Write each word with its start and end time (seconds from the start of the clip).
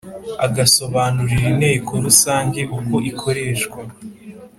agasobanurira 0.45 1.43
inteko 1.53 1.91
rusange 2.05 2.59
uko 2.77 2.95
ikoreshwa 3.11 3.79